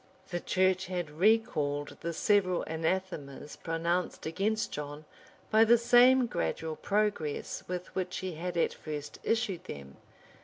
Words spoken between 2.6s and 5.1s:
anathemas pronounced against John,